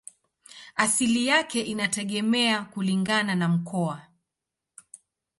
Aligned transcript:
Asili 0.75 1.27
yake 1.27 1.61
inategemea 1.61 2.63
kulingana 2.63 3.35
na 3.35 3.47
mkoa. 3.47 4.01